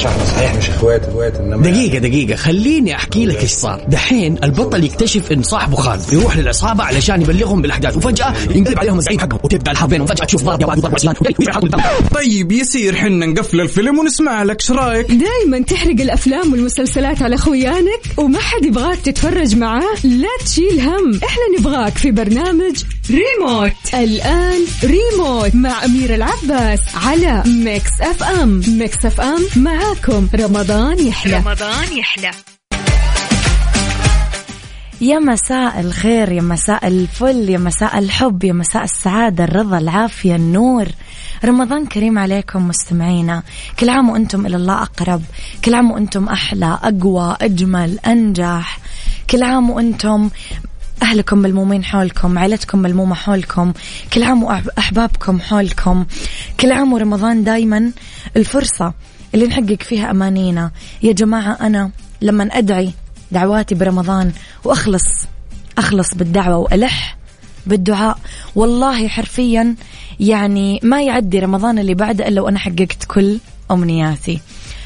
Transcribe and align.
باشا 0.00 0.08
إحنا 0.08 0.24
صحيح 0.24 0.54
مش 0.54 0.70
إخوات 0.70 1.04
إخوات 1.04 1.36
إنما 1.36 1.62
دقيقة 1.62 1.98
دقيقة. 1.98 2.36
خليني 2.36 2.94
أحكي 2.94 3.26
لك 3.26 3.42
إيش 3.42 3.50
صار، 3.50 3.84
دحين 3.88 4.44
البطل 4.44 4.84
يكتشف 4.84 5.32
إن 5.32 5.42
صاحبه 5.42 5.76
خان 5.76 6.00
يروح 6.12 6.36
للعصابة 6.36 6.84
علشان 6.84 7.22
يبلغهم 7.22 7.62
بالأحداث 7.62 7.96
وفجأة 7.96 8.34
ينقلب 8.50 8.78
عليهم 8.78 8.98
الزعيم 8.98 9.20
حقهم 9.20 9.40
وتبدأ 9.44 9.70
الحرب 9.70 9.90
بينهم 9.90 10.06
فجأة 10.06 10.24
تشوف 10.24 10.42
ضرب 10.42 10.60
يا 10.60 10.66
واد 10.66 10.78
ضرب 10.78 10.94
عصيان 10.94 11.14
طيب 12.14 12.52
يصير 12.52 12.96
حنا 12.96 13.26
نقفل 13.26 13.60
الفيلم 13.60 13.98
ونسمع 13.98 14.42
لك 14.42 14.60
إيش 14.60 14.70
رأيك؟ 14.70 15.06
دايما 15.06 15.64
تحرق 15.66 16.00
الأفلام 16.00 16.52
والمسلسلات 16.52 17.22
على 17.22 17.36
خويانك 17.36 18.00
وما 18.16 18.38
حد 18.38 18.64
يبغاك 18.64 18.98
تتفرج 18.98 19.56
معاه؟ 19.56 19.96
لا 20.04 20.28
تشيل 20.44 20.80
هم. 20.80 21.20
إحنا 21.24 21.58
نبغاك 21.58 21.98
في 21.98 22.10
برنامج 22.10 22.82
ريموت. 23.10 23.72
الآن 23.94 24.60
ريموت 24.84 25.54
مع 25.54 25.84
أميرة 25.84 26.14
العباس 26.14 26.80
على 26.94 27.42
Mix 27.46 27.90
FM. 28.00 28.62
Mix 28.68 29.06
FM 29.06 29.46
معاكم 29.90 30.28
رمضان 30.34 31.06
يحلى. 31.06 31.36
رمضان 31.36 31.98
يحلى. 31.98 32.30
يا 35.00 35.18
مساء 35.18 35.80
الخير 35.80 36.32
يا 36.32 36.42
مساء 36.42 36.86
الفل 36.86 37.48
يا 37.48 37.58
مساء 37.58 37.98
الحب 37.98 38.44
يا 38.44 38.52
مساء 38.52 38.84
السعادة 38.84 39.44
الرضا 39.44 39.78
العافية 39.78 40.36
النور. 40.36 40.86
رمضان 41.44 41.86
كريم 41.86 42.18
عليكم 42.18 42.68
مستمعينا. 42.68 43.42
كل 43.78 43.88
عام 43.88 44.10
وأنتم 44.10 44.46
إلى 44.46 44.56
الله 44.56 44.82
أقرب. 44.82 45.22
كل 45.64 45.74
عام 45.74 45.90
وأنتم 45.90 46.28
أحلى 46.28 46.78
أقوى 46.82 47.36
أجمل 47.40 47.98
أنجح. 48.06 48.78
كل 49.30 49.42
عام 49.42 49.70
وأنتم 49.70 50.30
أهلكم 51.02 51.38
ملمومين 51.38 51.84
حولكم 51.84 52.38
عائلتكم 52.38 52.78
ملمومة 52.78 53.14
حولكم. 53.14 53.72
كل 54.12 54.22
عام 54.22 54.42
وأحبابكم 54.42 55.40
حولكم. 55.40 56.06
كل 56.60 56.72
عام 56.72 56.92
ورمضان 56.92 57.44
دايما 57.44 57.92
الفرصة 58.36 58.94
اللي 59.34 59.46
نحقق 59.46 59.82
فيها 59.82 60.10
أمانينا. 60.10 60.70
يا 61.02 61.12
جماعة 61.12 61.52
أنا 61.60 61.90
لما 62.22 62.44
أدعي 62.44 62.92
دعواتي 63.32 63.74
برمضان 63.74 64.32
وأخلص 64.64 65.26
أخلص 65.78 66.14
بالدعوة 66.14 66.56
وألح 66.56 67.16
بالدعاء 67.66 68.18
والله 68.54 69.08
حرفيا 69.08 69.74
يعني 70.20 70.80
ما 70.82 71.02
يعدي 71.02 71.38
رمضان 71.38 71.78
اللي 71.78 71.94
بعده 71.94 72.28
إلا 72.28 72.40
وأنا 72.40 72.58
حققت 72.58 73.04
كل 73.08 73.38
أمنياتي. 73.70 74.40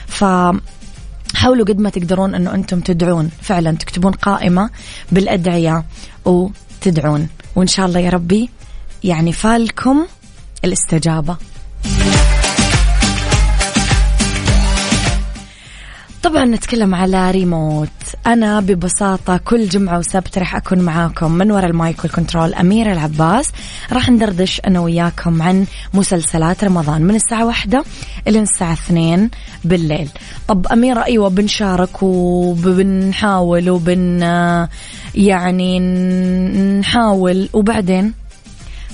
ف 0.07 0.25
حاولوا 1.35 1.67
قد 1.67 1.79
ما 1.79 1.91
تقدرون 1.91 2.35
أنه 2.35 2.55
أنتم 2.55 2.81
تدعون. 2.81 3.31
فعلا 3.43 3.73
تكتبون 3.73 4.13
قائمة 4.13 4.71
بالأدعية 5.13 5.85
وتدعون. 6.25 7.29
وإن 7.57 7.67
شاء 7.67 7.87
الله 7.87 8.01
يا 8.01 8.11
ربي 8.11 8.51
يعني 9.05 9.33
فالكم 9.33 10.07
الاستجابة. 10.65 11.37
طبعا 16.25 16.45
نتكلم 16.45 16.95
على 16.95 17.31
ريموت. 17.31 17.89
أنا 18.27 18.61
ببساطة 18.61 19.37
كل 19.37 19.69
جمعة 19.69 19.99
وسبت 19.99 20.39
راح 20.39 20.57
أكون 20.57 20.79
معاكم 20.79 21.33
من 21.33 21.51
وراء 21.51 21.71
المايك 21.71 22.05
والكنترول 22.05 22.55
أميرة 22.55 22.93
العباس. 22.93 23.53
راح 23.93 24.11
ندردش 24.11 24.61
أنا 24.67 24.81
وياكم 24.81 25.43
عن 25.43 25.67
مسلسلات 25.95 26.65
رمضان 26.65 27.03
من 27.03 27.15
الساعة 27.15 27.47
واحدة 27.47 27.85
إلى 28.29 28.41
الساعة 28.41 28.73
اثنين 28.73 29.31
بالليل. 29.65 30.09
طب 30.49 30.67
أميرة 30.67 31.05
أيوة 31.05 31.29
بنشارك 31.29 32.03
وبنحاول 32.03 33.71
وبن 33.71 34.23
يعني 35.15 35.81
نحاول. 36.81 37.49
وبعدين؟ 37.53 38.24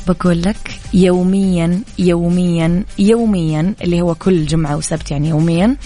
بقول 0.09 0.43
لك 0.43 0.81
يوميا 0.95 1.81
يوميا 1.99 2.85
يوميا 2.99 3.75
اللي 3.83 4.01
هو 4.01 4.15
كل 4.15 4.47
جمعة 4.47 4.77
وسبت 4.77 5.11
يعني 5.11 5.29
يوميا 5.29 5.77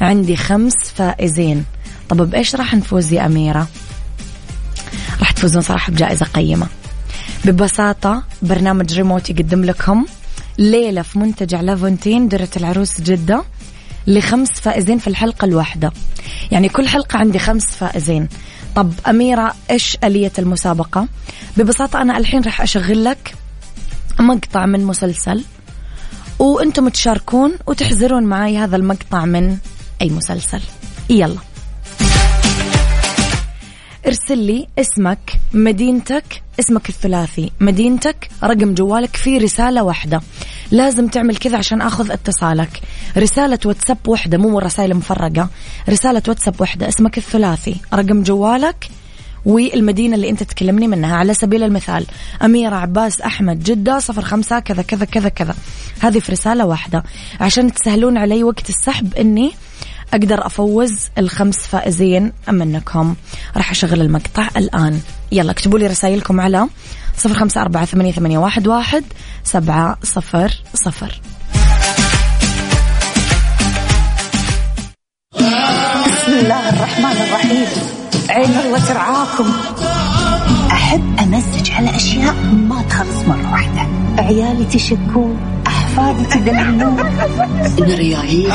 عندي 0.00 0.36
خمس 0.36 0.74
فائزين. 0.74 1.64
طب 2.08 2.30
بإيش 2.30 2.54
راح 2.54 2.74
نفوز 2.74 3.12
يا 3.12 3.26
أميرة؟ 3.26 3.68
راح 5.20 5.30
تفوزون 5.30 5.62
صراحة 5.62 5.92
بجائزة 5.92 6.26
قيمة. 6.26 6.66
ببساطة 7.44 8.22
برنامج 8.42 8.94
ريموت 8.94 9.30
يقدم 9.30 9.64
لكم 9.64 10.06
ليلة 10.58 11.02
في 11.02 11.18
منتجع 11.18 11.60
لافونتين 11.60 12.28
درة 12.28 12.48
العروس 12.56 13.00
جدة 13.00 13.44
لخمس 14.06 14.50
فائزين 14.50 14.98
في 14.98 15.08
الحلقة 15.08 15.44
الواحدة. 15.44 15.92
يعني 16.50 16.68
كل 16.68 16.88
حلقة 16.88 17.18
عندي 17.18 17.38
خمس 17.38 17.66
فائزين. 17.66 18.28
طب 18.76 18.92
أميرة 19.08 19.54
إيش 19.70 19.98
آلية 20.04 20.32
المسابقة؟ 20.38 21.08
ببساطة 21.56 22.02
أنا 22.02 22.18
الحين 22.18 22.42
راح 22.42 22.60
أشغل 22.60 23.04
لك 23.04 23.34
مقطع 24.20 24.66
من 24.66 24.84
مسلسل 24.84 25.44
وأنتم 26.38 26.88
تشاركون 26.88 27.52
وتحزرون 27.66 28.22
معي 28.22 28.58
هذا 28.58 28.76
المقطع 28.76 29.24
من 29.24 29.56
أي 30.02 30.10
مسلسل. 30.10 30.60
يلا. 31.10 31.38
ارسل 34.06 34.38
لي 34.38 34.68
اسمك 34.78 35.40
مدينتك 35.54 36.42
اسمك 36.60 36.88
الثلاثي 36.88 37.52
مدينتك 37.60 38.28
رقم 38.44 38.74
جوالك 38.74 39.16
في 39.16 39.38
رسالة 39.38 39.82
واحدة. 39.82 40.20
لازم 40.70 41.08
تعمل 41.08 41.36
كذا 41.36 41.58
عشان 41.58 41.82
أخذ 41.82 42.10
اتصالك. 42.10 42.80
رسالة 43.16 43.58
واتساب 43.64 43.98
واحدة 44.06 44.38
مو 44.38 44.58
رسائل 44.58 44.94
مفرقة. 44.94 45.48
رسالة 45.88 46.22
واتساب 46.28 46.60
واحدة 46.60 46.88
اسمك 46.88 47.18
الثلاثي 47.18 47.76
رقم 47.94 48.22
جوالك 48.22 48.88
والمدينة 49.46 50.14
اللي 50.14 50.30
أنت 50.30 50.42
تكلمني 50.42 50.88
منها 50.88 51.16
على 51.16 51.34
سبيل 51.34 51.62
المثال 51.62 52.06
أميرة 52.44 52.76
عباس 52.76 53.20
أحمد 53.20 53.62
جدة 53.62 53.98
صفر 53.98 54.22
خمسة 54.22 54.58
كذا 54.58 54.82
كذا 54.82 55.04
كذا 55.04 55.28
كذا. 55.28 55.54
هذه 56.00 56.18
في 56.18 56.32
رسالة 56.32 56.66
واحدة. 56.66 57.02
عشان 57.40 57.72
تسهلون 57.72 58.18
علي 58.18 58.44
وقت 58.44 58.68
السحب 58.68 59.14
إني 59.14 59.52
أقدر 60.14 60.46
أفوز 60.46 61.08
الخمس 61.18 61.56
فائزين 61.56 62.32
منكم 62.48 63.14
راح 63.56 63.70
أشغل 63.70 64.00
المقطع 64.00 64.48
الآن. 64.56 65.00
يلا 65.32 65.50
اكتبوا 65.50 65.78
لي 65.78 65.86
رسائلكم 65.86 66.40
على 66.40 66.68
صفر 67.16 67.34
خمسة 67.34 67.62
أربعة 67.62 67.84
ثمانية, 67.84 68.12
ثمانية 68.12 68.38
واحد, 68.38 68.68
واحد 68.68 69.04
سبعة 69.44 69.98
صفر 70.02 70.62
صفر. 70.74 71.20
بسم 76.06 76.32
الله 76.32 76.68
الرحمن 76.68 77.16
الرحيم. 77.16 78.05
عين 78.36 78.50
الله 78.66 78.78
ترعاكم. 78.78 79.52
أحب 80.70 81.16
أمزج 81.20 81.70
على 81.70 81.96
أشياء 81.96 82.34
ما 82.68 82.82
تخلص 82.82 83.28
مرة 83.28 83.52
واحدة. 83.52 83.88
عيالي 84.18 84.64
تشكون 84.64 85.36
أحفادي 85.66 86.24
تدللون 86.24 87.00
الريايل 87.78 88.52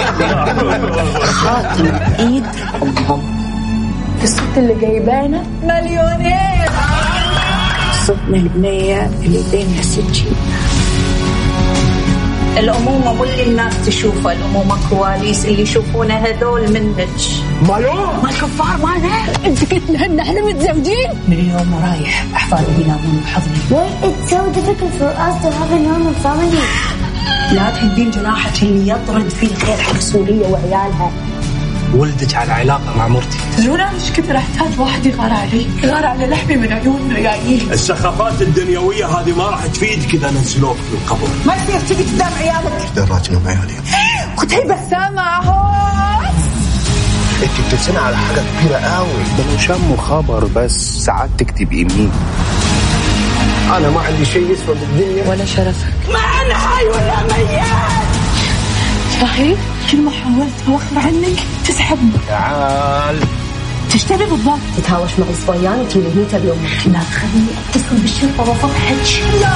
خاتم 1.23 1.85
إيد. 2.19 2.43
أمهم 2.81 3.21
الست 4.23 4.57
اللي 4.57 4.75
جايبانا 4.81 5.43
مليونير. 5.63 6.69
صدمة 8.05 8.37
البنية 8.37 9.11
اللي 9.23 9.43
بينها 9.51 9.81
سجين 9.81 10.35
الأمومة 12.57 13.13
مو 13.13 13.23
اللي 13.23 13.43
الناس 13.43 13.73
تشوفها. 13.85 14.33
الأمومة 14.33 14.77
كواليس 14.89 15.45
اللي 15.45 15.61
يشوفونها 15.61 16.17
هذول 16.17 16.73
منك 16.73 17.07
مايو؟ 17.67 17.93
ما 17.93 18.29
الكفار 18.29 18.77
مالنا 18.77 19.23
انت 19.45 19.73
قلت 19.73 19.89
لهن 19.89 20.19
إحنا 20.19 20.41
متزوجين؟ 20.41 21.09
من 21.27 21.33
اليوم 21.33 21.73
ورايح 21.73 22.25
احفادي 22.35 22.71
بينامون 22.77 23.23
بحضني 23.25 23.57
Why 23.71 24.05
it's 24.05 24.31
so 24.31 24.39
difficult 24.57 24.93
for 24.99 25.11
us 25.27 25.35
to 25.43 25.49
have 25.57 25.71
a 25.71 25.79
normal 25.79 26.15
family? 26.23 26.61
لا 27.51 27.69
تهدين 27.69 28.11
جناحك 28.11 28.63
اللي 28.63 28.91
يطرد 28.91 29.29
فيه 29.29 29.47
الخير 29.47 29.77
حق 29.77 29.99
سوريا 29.99 30.47
وعيالها. 30.47 31.11
ولدك 31.95 32.35
على 32.35 32.51
علاقة 32.51 32.97
مع 32.97 33.07
مرتي. 33.07 33.37
تدرون 33.57 33.79
أنا 33.81 33.91
إيش 33.91 34.11
كثر 34.11 34.37
احتاج 34.37 34.79
واحد 34.79 35.05
يغار 35.05 35.33
علي 35.33 35.65
يغار 35.83 36.05
على 36.05 36.27
لحمي 36.27 36.55
من 36.55 36.71
عيون 36.73 37.13
ريايل 37.13 37.71
السخافات 37.71 38.41
الدنيوية 38.41 39.05
هذه 39.05 39.37
ما 39.37 39.43
راح 39.43 39.65
تفيدك 39.65 40.13
إذا 40.13 40.31
نزلوك 40.31 40.75
في 40.77 40.93
القبر. 40.93 41.27
ما 41.45 41.55
يصير 41.55 41.79
تجي 41.79 42.03
قدام 42.03 42.31
عيالك؟ 42.41 42.89
دراجنا 42.95 43.39
بعيالي 43.45 43.73
قتيبة 44.37 44.77
سامع 44.89 45.41
انت 47.43 47.67
بترسمي 47.67 47.97
على 47.97 48.17
حاجة 48.17 48.41
كبيرة 48.59 48.77
قوي. 48.77 49.23
ده 49.37 49.43
لو 49.51 49.57
شموا 49.57 49.97
خبر 49.97 50.45
بس. 50.55 51.05
ساعات 51.05 51.29
تكتب 51.37 51.73
يمين 51.73 52.11
أنا 53.77 53.89
ما 53.89 54.01
عندي 54.01 54.25
شيء 54.25 54.51
يسوى 54.51 54.75
بالدنيا. 54.75 55.29
ولا 55.29 55.45
شرفك. 55.45 55.93
ما 56.13 56.19
أنا 56.19 56.53
حي 56.57 56.85
ولا 56.85 57.23
ميت. 57.23 57.63
صحيح؟ 59.21 59.59
كل 59.91 60.01
ما 60.01 60.11
حاولت؟ 60.11 60.53
اوخر 60.67 61.07
عنك؟ 61.07 61.39
تسحبني 61.67 62.11
تعال. 62.27 63.19
تشتري 63.93 64.25
بالضبط. 64.25 64.59
تتهاوش 64.77 65.11
مع 65.19 65.25
الصبيان 65.29 65.79
وتلهي 65.79 66.25
تبي 66.31 66.51
أمك 66.51 66.87
لا 66.87 66.99
تخليني 67.11 67.47
أتصل 67.69 67.95
بالشرطة 67.95 68.49
وافضحك 68.49 69.23
لا 69.41 69.53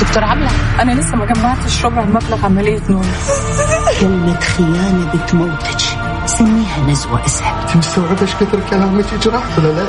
دكتور 0.00 0.24
عبلة. 0.24 0.50
أنا 0.80 0.92
لسه 0.92 1.16
ما 1.16 1.26
جمعتش 1.26 1.84
ربع 1.84 2.02
المبلغ 2.02 2.44
عملية 2.44 2.82
نور. 2.90 3.04
كلمة 4.00 4.40
خيانة 4.40 5.12
بتموتك 5.14 5.80
سميها 6.26 6.80
نزوة 6.88 7.26
إسهل. 7.26 7.60
انت 7.62 7.76
مستوعبة 7.76 8.22
إيش 8.22 8.34
كثر 8.34 8.60
كلامك؟ 8.70 9.04
يجرح 9.12 9.42
ولا 9.58 9.68
لا؟ 9.68 9.86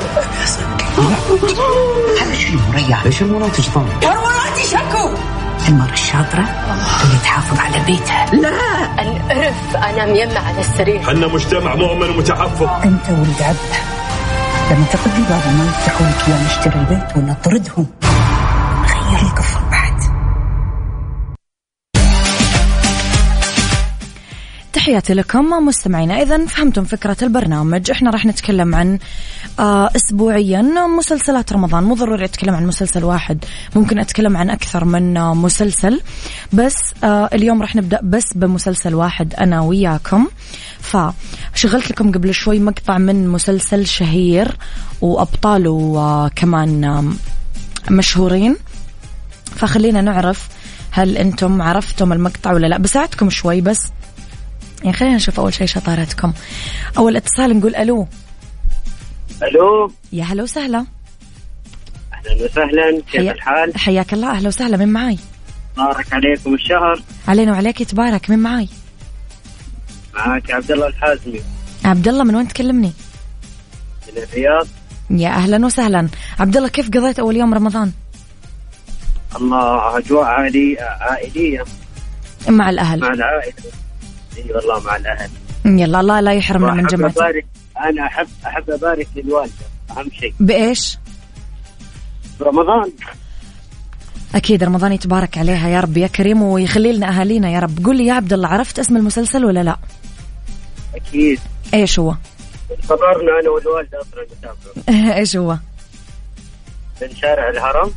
هذا 2.22 2.34
شيء 2.34 2.58
مريح 2.72 3.04
ليش 3.04 3.22
المناطج 3.22 3.68
ضم 3.74 3.86
هرموناتي 4.02 4.62
شكو. 4.70 5.08
المرة 5.68 5.92
الشاطرة 5.92 6.44
اللي 7.04 7.18
تحافظ 7.22 7.58
على 7.60 7.84
بيتها. 7.86 8.26
لا 8.34 8.48
اعرف 8.48 9.76
أنا 9.76 10.06
ميمة 10.06 10.38
على 10.38 10.60
السرير. 10.60 11.02
حنا 11.02 11.26
مجتمع 11.26 11.74
مؤمن 11.74 12.10
ومتحفظ 12.10 12.68
أنت 12.84 13.08
ولد 13.10 13.42
عبده 13.42 13.80
لما 14.70 14.84
تقضي 14.92 15.22
بعد 15.30 15.54
ما 15.56 15.64
يفتحوا 15.64 16.06
لك 16.06 16.28
يا 16.28 16.46
نشتري 16.46 16.80
البيت 16.80 17.16
ولا 17.16 17.34
تحياتي 24.72 25.14
لكم 25.14 25.44
مستمعينا. 25.66 26.22
إذا 26.22 26.46
فهمتم 26.46 26.84
فكرة 26.84 27.16
البرنامج 27.22 27.90
إحنا 27.90 28.10
راح 28.10 28.26
نتكلم 28.26 28.74
عن 28.74 28.98
آه 29.58 29.90
أسبوعيا 29.96 30.62
مسلسلات 30.98 31.52
رمضان. 31.52 31.84
مو 31.84 31.94
ضروري 31.94 32.24
أتكلم 32.24 32.54
عن 32.54 32.66
مسلسل 32.66 33.04
واحد 33.04 33.44
ممكن 33.76 33.98
أتكلم 33.98 34.36
عن 34.36 34.50
أكثر 34.50 34.84
من 34.84 35.16
آه 35.16 35.34
مسلسل. 35.34 36.00
بس 36.52 36.76
آه 37.04 37.30
اليوم 37.32 37.62
راح 37.62 37.76
نبدأ 37.76 38.00
بس 38.02 38.32
بمسلسل 38.34 38.94
واحد 38.94 39.34
أنا 39.34 39.60
وياكم. 39.60 40.26
فشغلت 40.80 41.90
لكم 41.90 42.12
قبل 42.12 42.34
شوي 42.34 42.58
مقطع 42.58 42.98
من 42.98 43.28
مسلسل 43.28 43.86
شهير 43.86 44.56
وأبطاله 45.00 46.30
كمان 46.36 47.12
مشهورين. 47.90 48.56
فخلينا 49.56 50.00
نعرف 50.00 50.48
هل 50.90 51.16
أنتم 51.16 51.62
عرفتم 51.62 52.12
المقطع 52.12 52.52
ولا 52.52 52.66
لا. 52.66 52.78
بساعدكم 52.78 53.30
شوي 53.30 53.60
بس. 53.60 53.80
يعني 54.84 54.92
خلينا 54.96 55.16
نشوف 55.16 55.40
أول 55.40 55.54
شيء 55.54 55.66
شطارتكم. 55.66 56.32
أول 56.98 57.16
اتصال 57.16 57.58
نقول 57.58 57.76
ألو. 57.76 58.08
ألو. 59.42 59.92
يا 60.12 60.24
هلا 60.24 60.42
وسهلا. 60.42 60.86
أهلا 62.12 62.44
وسهلا. 62.44 63.02
كيف 63.12 63.20
حيا- 63.20 63.32
الحال؟ 63.32 63.78
حياك 63.78 64.12
الله. 64.14 64.30
أهلا 64.30 64.48
وسهلا. 64.48 64.76
من 64.76 64.88
معاي؟ 64.88 65.18
بارك 65.76 66.12
عليكم 66.12 66.54
الشهر. 66.54 67.02
علينا 67.28 67.52
وعليك. 67.52 67.80
يتبارك 67.80 68.30
من 68.30 68.38
معاي؟ 68.38 68.68
معك 70.14 70.50
عبد 70.50 70.70
الله 70.72 70.86
الحازمي. 70.86 71.40
عبد 71.84 72.08
الله 72.08 72.24
من 72.24 72.34
وين 72.36 72.48
تكلمني؟ 72.48 72.92
من 74.08 74.22
الرياض. 74.22 74.66
يا 75.10 75.28
أهلا 75.28 75.66
وسهلا. 75.66 76.08
عبد 76.40 76.56
الله 76.56 76.68
كيف 76.68 76.86
قضيت 76.88 77.18
أول 77.18 77.36
يوم 77.36 77.54
رمضان؟ 77.54 77.92
الله 79.36 79.98
أجواء 79.98 80.24
عائلي 80.24 80.76
عائلية. 80.80 81.64
مع 82.48 82.70
الأهل. 82.70 83.00
مع 83.00 83.08
العائلة. 83.12 83.54
إي 84.38 84.52
والله 84.52 84.80
مع 84.80 84.96
الأهل. 84.96 85.30
يلا 85.64 86.00
الله 86.00 86.20
لا 86.20 86.32
يحرمنا 86.32 86.72
من 86.72 86.84
وأحب 86.84 86.96
جمعته 86.96 87.20
أبارك 87.22 87.46
أنا 87.84 88.06
احب 88.06 88.28
أحب 88.46 88.70
أبارك 88.70 89.08
للوالدة 89.16 89.52
أهم 89.90 90.10
شيء. 90.20 90.34
بإيش؟ 90.40 90.98
رمضان. 92.40 92.92
أكيد 94.34 94.64
رمضان 94.64 94.92
يتبارك 94.92 95.38
عليها 95.38 95.68
يا 95.68 95.80
رب 95.80 95.96
يا 95.96 96.06
كريم 96.06 96.42
ويخلي 96.42 96.92
لنا 96.92 97.08
أهالينا 97.08 97.50
يا 97.50 97.58
رب. 97.58 97.84
قول 97.84 97.96
لي 97.96 98.06
يا 98.06 98.12
عبد 98.14 98.32
الله 98.32 98.48
عرفت 98.48 98.78
اسم 98.78 98.96
المسلسل 98.96 99.44
ولا 99.44 99.62
لا؟ 99.62 99.76
أكيد. 100.94 101.40
إيش 101.74 101.98
هو؟ 101.98 102.14
قررنا 102.88 103.40
أنا 103.42 103.50
والوالدة 103.50 103.98
أصلا 104.00 104.26
نتابعه 104.38 105.14
إيش 105.18 105.36
هو؟ 105.36 105.56
من 107.02 107.16
شارع 107.16 107.50
الهرم. 107.50 107.92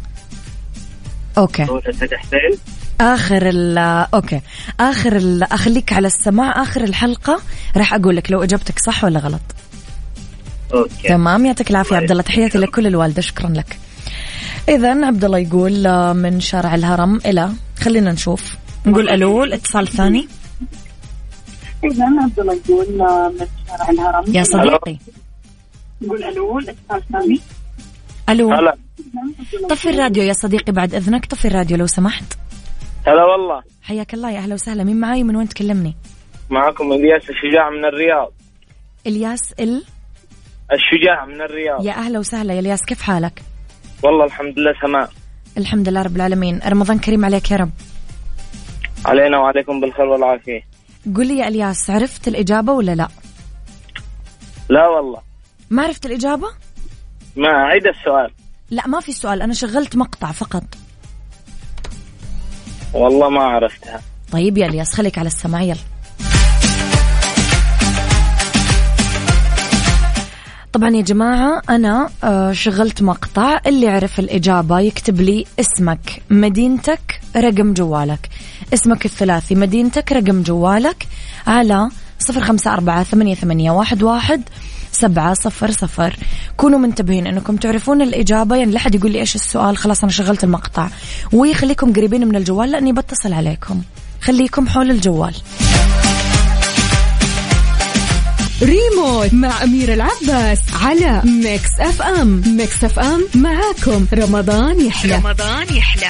دولة 1.35 1.91
سيد 1.91 2.13
حسين 2.13 2.59
آخر 3.03 3.50
ال 3.50 3.77
okay. 4.13 4.41
آخر 4.79 5.15
ال 5.15 5.44
أخليك 5.44 5.94
على 5.94 6.07
السماع. 6.07 6.61
آخر 6.61 6.83
الحلقة 6.83 7.41
راح 7.77 7.94
أقول 7.94 8.15
لك 8.15 8.31
لو 8.31 8.44
اجابتك 8.44 8.79
صح 8.79 9.03
ولا 9.03 9.19
غلط. 9.19 9.41
okay. 10.74 11.07
تمام؟ 11.07 11.45
يعطيك 11.45 11.71
العافية 11.71 11.95
عبد 11.95 12.11
الله. 12.11 12.23
تحياتي 12.23 12.57
لكل 12.57 12.88
الوالدة. 12.88 13.21
شكرا 13.21 13.50
لك. 13.50 13.79
اذا 14.69 15.05
عبد 15.05 15.25
الله 15.25 15.38
يقول 15.38 15.88
آه، 15.88 16.13
من 16.13 16.39
شارع 16.39 16.75
الهرم 16.75 17.15
إلى 17.25 17.50
خلينا 17.79 18.11
نشوف. 18.11 18.55
نقول 18.85 19.09
ألو 19.09 19.44
الاتصال 19.44 19.83
الثاني 19.83 20.27
اذا 21.83 22.06
عبد 22.21 22.39
الله 22.39 22.53
يقول 22.53 22.88
من 23.39 23.47
شارع 23.67 23.89
الهرم 23.89 24.35
يا 24.35 24.44
صديقي. 24.44 24.97
نقول 26.01 26.23
ألو 26.23 26.59
الاتصال 26.59 26.97
الثاني 26.97 27.39
ألو. 28.29 28.49
طفي 29.69 29.89
الراديو 29.89 30.23
يا 30.23 30.33
صديقي 30.33 30.71
بعد 30.71 30.95
إذنك. 30.95 31.25
طفي 31.25 31.47
الراديو 31.47 31.77
لو 31.77 31.88
سمحت. 31.88 32.23
هلا 33.07 33.23
والله. 33.23 33.63
حياك 33.81 34.13
الله 34.13 34.31
يا 34.31 34.38
أهلا 34.39 34.53
وسهلا. 34.53 34.83
مين 34.83 35.00
معاي؟ 35.00 35.23
من 35.23 35.35
وين 35.35 35.50
تكلمني؟ 35.50 35.95
معكم 36.50 36.91
إلياس 36.94 37.21
الشجاع 37.29 37.69
من 37.69 37.85
الرياض. 37.85 38.31
إلياس 39.07 39.53
ال؟ 39.59 39.83
الشجاع 40.73 41.25
من 41.25 41.41
الرياض. 41.41 41.85
يا 41.85 41.94
أهلا 41.94 42.19
وسهلا 42.19 42.53
يا 42.53 42.59
إلياس. 42.59 42.79
كيف 42.88 43.01
حالك؟ 43.01 43.44
والله 44.03 44.25
الحمد 44.25 44.59
لله 44.59 44.73
تمام. 44.81 45.07
الحمد 45.57 45.89
لله 45.89 46.01
رب 46.01 46.15
العالمين. 46.15 46.59
رمضان 46.67 47.00
كريم 47.00 47.25
عليك 47.25 47.51
يا 47.51 47.57
رب. 47.57 47.71
علينا 49.06 49.39
وعليكم 49.39 49.81
بالخير 49.81 50.06
والعافية. 50.06 50.61
قل 51.15 51.27
لي 51.27 51.38
يا 51.38 51.47
إلياس 51.47 51.89
عرفت 51.89 52.27
الإجابة 52.27 52.73
ولا 52.73 52.95
لا؟ 52.95 53.07
لا 54.69 54.88
والله. 54.88 55.21
ما 55.69 55.83
عرفت 55.83 56.06
الإجابة؟ 56.06 56.47
ما 57.35 57.49
عيد 57.49 57.88
السؤال. 57.88 58.31
لا 58.69 58.88
ما 58.88 58.99
في 58.99 59.11
سؤال. 59.11 59.41
أنا 59.41 59.53
شغلت 59.53 59.95
مقطع 59.95 60.31
فقط. 60.31 60.63
والله 62.94 63.30
ما 63.30 63.44
عرفتها. 63.44 64.01
طيب 64.31 64.57
يا 64.57 64.68
الياس 64.68 64.94
خليك 64.94 65.18
على 65.18 65.28
السماع 65.28 65.62
يلا. 65.62 65.75
طبعا 70.74 70.90
يا 70.90 71.01
جماعة 71.01 71.62
أنا 71.69 72.10
آه، 72.24 72.51
شغلت 72.51 73.01
مقطع 73.01 73.60
اللي 73.68 73.88
عرف 73.88 74.19
الإجابة 74.19 74.80
يكتب 74.80 75.22
لي 75.22 75.45
اسمك 75.60 76.22
مدينتك 76.30 77.19
رقم 77.38 77.74
جوالك. 77.74 78.30
اسمك 78.74 79.06
الثلاثي 79.06 79.56
مدينتك 79.56 80.12
رقم 80.12 80.42
جوالك 80.44 81.07
على 81.48 81.90
صفر 82.19 82.42
خمسة 82.42 82.74
أربعة 82.74 83.04
ثمانية, 83.04 83.36
ثمانية 83.36 83.72
واحد, 83.72 84.04
واحد. 84.04 84.42
سبعة 84.94 85.34
صفر 85.34 85.72
صفر. 85.72 86.16
كونوا 86.57 86.80
منتبهين 86.80 87.28
أنكم 87.28 87.56
تعرفون 87.56 88.01
الإجابة. 88.01 88.56
يعني 88.56 88.72
لا 88.72 88.80
حد 88.80 88.95
يقول 88.95 89.12
لي 89.12 89.19
إيش 89.19 89.36
السؤال. 89.36 89.78
خلاص 89.78 90.04
أنا 90.04 90.12
شغلت 90.12 90.44
المقطع. 90.44 90.88
ويخليكم 91.34 91.94
قريبين 91.94 92.28
من 92.28 92.36
الجوال 92.36 92.72
لأني 92.72 92.94
بتصل 92.94 93.34
عليكم. 93.34 93.81
خليكم 94.22 94.68
حول 94.68 94.92
الجوال. 94.92 95.36
ريموت 98.62 99.34
مع 99.34 99.63
أميرة 99.63 99.94
العباس 99.94 100.60
على 100.84 101.22
Mix 101.25 101.80
FM. 101.80 102.44
Mix 102.47 102.83
FM 102.83 103.27
معاكم. 103.36 104.06
رمضان 104.13 104.86
يحلى. 104.86 105.16
رمضان 105.16 105.75
يحلى. 105.75 106.10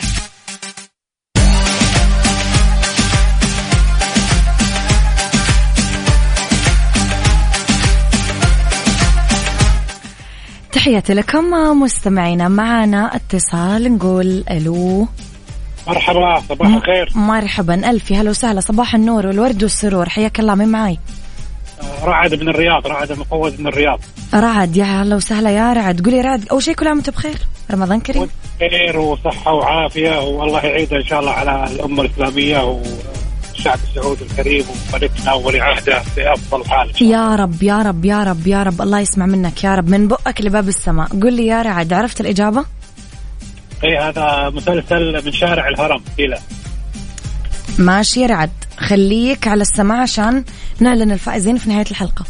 تحياتي 10.83 11.13
لكم 11.13 11.49
مستمعينا 11.81 12.47
معنا 12.47 13.15
اتصال 13.15 13.93
نقول 13.93 14.43
ألو. 14.51 15.07
مرحبا 15.87 16.39
صباح 16.49 16.67
الخير. 16.67 17.11
مرحبا 17.15 17.89
ألف 17.89 18.11
هلا 18.11 18.29
وسهلا 18.29 18.59
صباح 18.59 18.95
النور 18.95 19.27
والورد 19.27 19.63
والسرور 19.63 20.09
حياك 20.09 20.39
الله 20.39 20.55
من 20.55 20.67
معاي؟ 20.67 20.99
رعد 22.03 22.33
من 22.33 22.49
الرياض 22.49 22.87
رعد 22.87 23.11
مفوز 23.11 23.59
من 23.59 23.67
الرياض. 23.67 23.99
رعد 24.33 24.77
يا 24.77 24.83
هلا 24.83 25.15
وسهلا 25.15 25.49
يا 25.49 25.73
رعد. 25.73 26.01
قولي 26.05 26.21
رعد 26.21 26.47
أول 26.51 26.63
شيء 26.63 26.73
كل 26.73 26.87
عام 26.87 26.97
وأنت 26.97 27.09
بخير 27.09 27.37
رمضان 27.71 27.99
كريم. 27.99 28.29
خير 28.59 28.99
وصحة 28.99 29.53
وعافية 29.53 30.19
والله 30.19 30.65
يعيدها 30.65 30.99
إن 30.99 31.05
شاء 31.05 31.19
الله 31.19 31.31
على 31.31 31.71
الأمة 31.71 32.01
الإسلامية 32.01 32.59
والشعب 33.63 33.79
السعودي 33.89 34.23
الكريم 34.23 34.65
وملكنا 34.93 35.33
وولي 35.33 35.61
عهده 35.61 36.01
بأفضل 36.15 36.65
حال. 36.65 36.91
يا 37.01 37.35
رب 37.35 37.63
يا 37.63 37.81
رب 37.81 38.05
يا 38.05 38.23
رب 38.23 38.47
يا 38.47 38.63
رب. 38.63 38.81
الله 38.81 38.99
يسمع 38.99 39.25
منك 39.25 39.63
يا 39.63 39.75
رب. 39.75 39.89
من 39.89 40.07
بؤك 40.07 40.41
لباب 40.41 40.67
السماء. 40.67 41.07
قل 41.07 41.33
لي 41.33 41.47
يا 41.47 41.61
رعد 41.61 41.93
عرفت 41.93 42.21
الإجابة؟ 42.21 42.65
إيه 43.83 44.09
هذا 44.09 44.49
مسلسل 44.49 45.25
من 45.25 45.31
شارع 45.31 45.67
الهرم 45.67 46.03
إلى. 46.19 46.37
ماشي 47.79 48.21
يا 48.21 48.27
رعد. 48.27 48.51
خليك 48.77 49.47
على 49.47 49.61
السماع 49.61 50.01
عشان 50.01 50.43
نعلن 50.79 51.11
الفائزين 51.11 51.57
في 51.57 51.69
نهاية 51.69 51.85
الحلقة. 51.91 52.25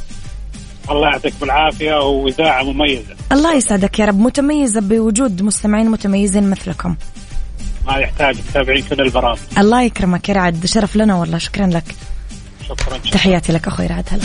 الله 0.90 1.08
يعطيكم 1.08 1.46
العافية 1.46 1.96
وإذاعة 1.96 2.64
مميزة. 2.64 3.16
الله 3.32 3.56
يسعدك 3.56 4.00
يا 4.00 4.06
رب. 4.06 4.20
متميزة 4.20 4.82
بوجود 4.82 5.42
مستمعين 5.42 5.90
متميزين 5.90 6.50
مثلكم. 6.50 6.96
ما 7.88 7.98
يحتاج. 7.98 8.38
متابعين 8.50 8.84
كل 8.84 9.02
البرامج. 9.02 9.40
الله 9.58 9.82
يكرمك 9.82 10.30
يا 10.30 10.34
رعد. 10.34 10.66
شرف 10.66 10.96
لنا 10.96 11.16
والله. 11.16 11.38
شكرا 11.38 11.68
لك. 11.68 11.96
شكرا. 12.70 12.98
تحياتي 13.12 13.54
لك 13.54 13.68
أخوي 13.68 13.88
رعد. 13.88 14.06
هلا. 14.12 14.24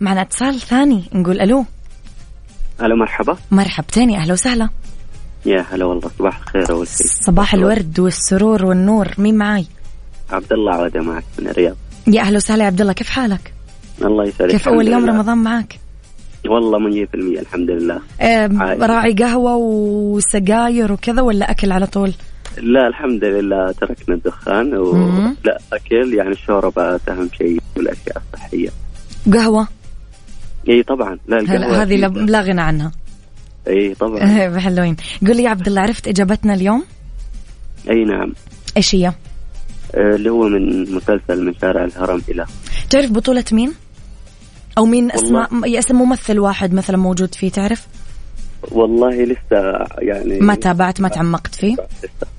معنا 0.00 0.22
اتصال 0.22 0.60
ثاني. 0.60 1.04
نقول 1.12 1.40
ألو. 1.40 1.64
هلا 2.80 2.94
مرحبا. 2.94 3.36
مرحبتين 3.50 4.10
يا 4.10 4.18
أهلا 4.18 4.32
وسهلا. 4.32 4.68
يا 5.46 5.64
هلا 5.72 5.84
والله. 5.84 6.10
صباح 6.18 6.38
الخير 6.38 6.70
أول 6.70 6.88
شيء 6.88 7.06
صباح 7.26 7.54
الورد 7.54 8.00
والسرور 8.00 8.64
والنور. 8.64 9.08
مين 9.18 9.34
معاي؟ 9.34 9.66
عبد 10.30 10.52
الله 10.52 10.74
عودة 10.74 11.00
معك 11.00 11.24
من 11.38 11.48
الرياض. 11.48 11.76
يا 12.06 12.20
أهلا 12.20 12.36
وسهلا 12.36 12.62
يا 12.62 12.66
عبد 12.66 12.80
الله. 12.80 12.92
كيف 12.92 13.08
حالك؟ 13.08 13.52
الله 14.02 14.24
يسعدك. 14.24 14.50
كيف 14.50 14.68
أول 14.68 14.88
يوم. 14.88 15.10
رمضان 15.10 15.38
معك؟ 15.38 15.78
والله 16.48 16.78
100% 16.78 17.14
الحمد 17.14 17.70
لله. 17.70 18.00
آه،. 18.20 18.46
راعي 18.80 19.12
قهوة 19.12 19.56
وسجاير 19.56 20.92
وكذا 20.92 21.22
ولا 21.22 21.50
أكل 21.50 21.72
على 21.72 21.86
طول؟ 21.86 22.12
لا 22.58 22.86
الحمد 22.86 23.24
لله 23.24 23.72
تركنا 23.72 24.14
الدخان 24.14 24.70
مم. 24.70 24.76
ولا 24.76 25.58
أكل 25.72 26.14
يعني 26.14 26.30
الشوربات 26.30 27.08
أهم 27.08 27.28
شيء 27.38 27.60
والأشياء 27.76 28.22
الصحية. 28.34 28.68
قهوة؟ 29.32 29.68
إي 30.68 30.82
طبعا 30.82 31.18
لا 31.28 31.38
القهوة 31.38 31.82
هذه 31.82 31.96
لا-. 31.96 32.30
لا 32.30 32.40
غنى 32.40 32.60
عنها. 32.60 32.92
إي 33.68 33.94
طبعا. 33.94 34.58
حلوين 34.64 34.96
قول 35.26 35.36
لي 35.36 35.42
يا 35.42 35.50
عبد 35.50 35.66
الله 35.66 35.80
عرفت 35.80 36.08
إجابتنا 36.08 36.54
اليوم؟ 36.54 36.84
إي 37.90 38.04
نعم. 38.04 38.32
إيش 38.76 38.94
هي؟ 38.94 39.06
آه، 39.06 40.14
اللي 40.14 40.30
هو 40.30 40.48
من 40.48 40.94
مسلسل 40.94 41.44
من 41.44 41.54
شارع 41.60 41.84
الهرم 41.84 42.22
إلى. 42.28 42.46
تعرف 42.90 43.10
بطولة 43.12 43.44
مين؟ 43.52 43.74
أو 44.78 44.84
مين. 44.84 45.12
اسماء 45.12 45.78
اسم 45.78 45.96
ممثل 45.96 46.38
واحد 46.38 46.74
مثلا 46.74 46.96
موجود 46.96 47.34
فيه 47.34 47.50
تعرف؟ 47.50 47.86
والله 48.72 49.24
لسه 49.24 49.86
يعني 49.98 50.38
ما 50.40 50.54
تابعت 50.54 51.00
ما 51.00 51.08
تعمقت 51.08 51.54
فيه؟ 51.54 51.76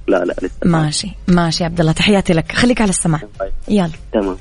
لا 0.07 0.25
لا 0.25 0.35
لسه 0.41 0.55
ماشي 0.65 1.11
ماشي 1.27 1.63
عبد 1.63 1.79
الله 1.79 1.91
تحياتي 1.91 2.33
لك. 2.33 2.51
خليك 2.51 2.81
على 2.81 2.89
السمع 2.89 3.19
يلا. 3.67 3.89
تمام. 4.13 4.37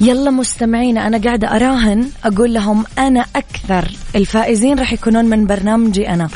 يلا 0.00 0.30
مستمعينا 0.30 1.06
أنا 1.06 1.18
قاعدة 1.18 1.56
أراهن 1.56 2.10
أقول 2.24 2.54
لهم 2.54 2.84
أنا 2.98 3.26
أكثر 3.36 3.90
الفائزين 4.14 4.78
راح 4.78 4.92
يكونون 4.92 5.24
من 5.24 5.46
برنامجي 5.46 6.08
أنا. 6.08 6.28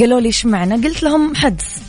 قالوا 0.00 0.20
لي 0.20 0.26
إيش 0.26 0.46
معنى؟ 0.46 0.74
قلت 0.74 1.02
لهم 1.02 1.34
حدس. 1.34 1.83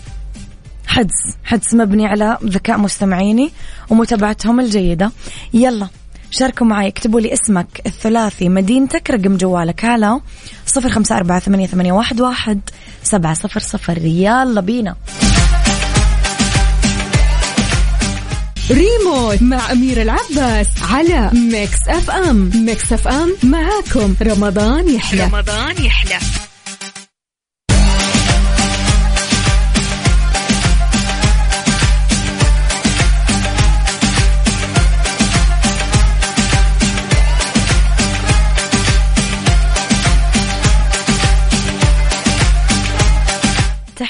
حدس 0.96 1.36
حدس 1.44 1.74
مبني 1.74 2.08
على 2.08 2.38
ذكاء 2.46 2.78
مستمعيني 2.78 3.52
ومتابعتهم 3.90 4.60
الجيدة. 4.60 5.12
يلا 5.54 5.88
شاركوا 6.32 6.68
معي 6.68 6.88
اكتبوا 6.88 7.22
لي 7.22 7.34
اسمك 7.34 7.82
الثلاثي 7.86 8.50
مدينتك 8.50 9.10
رقم 9.10 9.38
جوالك. 9.38 9.86
على 9.86 10.20
صفر 10.66 10.90
خمسة 10.90 11.18
أربعة 11.18 11.40
ثمانية, 11.40 11.68
ثمانية 11.68 11.92
واحد, 11.92 12.22
واحد 12.22 12.62
سبعة 13.04 13.34
صفر 13.34 13.60
صفر. 13.60 13.98
يلا 13.98 14.62
بينا. 14.62 14.96
ريموت 18.72 19.42
مع 19.42 19.72
أميرة 19.72 20.02
العباس 20.02 20.68
على 20.92 21.32
Mix 21.34 21.88
FM. 21.88 22.51
Mix 22.56 22.94
FM 22.94 23.36
معاكم. 23.44 24.16
رمضان 24.22 24.90
يحلى. 24.90 25.24
رمضان 25.24 25.84
يحلى. 25.86 26.20